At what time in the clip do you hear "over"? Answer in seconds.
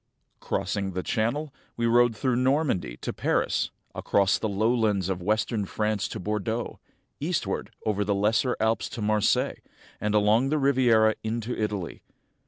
7.85-8.03